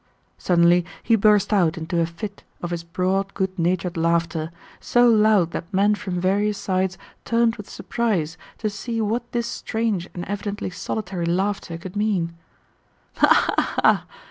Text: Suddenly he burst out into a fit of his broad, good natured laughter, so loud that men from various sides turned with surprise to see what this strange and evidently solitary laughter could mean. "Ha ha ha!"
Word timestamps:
Suddenly 0.39 0.83
he 1.03 1.15
burst 1.15 1.53
out 1.53 1.77
into 1.77 1.99
a 2.01 2.07
fit 2.07 2.41
of 2.63 2.71
his 2.71 2.83
broad, 2.83 3.35
good 3.35 3.59
natured 3.59 3.95
laughter, 3.97 4.49
so 4.79 5.07
loud 5.07 5.51
that 5.51 5.71
men 5.71 5.93
from 5.93 6.19
various 6.19 6.57
sides 6.57 6.97
turned 7.23 7.55
with 7.55 7.69
surprise 7.69 8.35
to 8.57 8.67
see 8.67 8.99
what 8.99 9.31
this 9.31 9.45
strange 9.45 10.09
and 10.15 10.25
evidently 10.25 10.71
solitary 10.71 11.27
laughter 11.27 11.77
could 11.77 11.95
mean. 11.95 12.33
"Ha 13.17 13.27
ha 13.55 13.79
ha!" 13.83 14.05